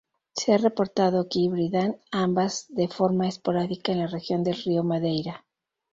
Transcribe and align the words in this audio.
Se 0.35 0.51
ha 0.53 0.57
reportado 0.57 1.29
que 1.29 1.37
hibridan 1.37 1.97
ambas, 2.11 2.65
de 2.69 2.87
forma 2.87 3.27
esporádica, 3.27 3.91
en 3.91 3.99
la 3.99 4.07
región 4.07 4.43
del 4.43 4.55
río 4.55 4.83
Madeira. 4.83 5.45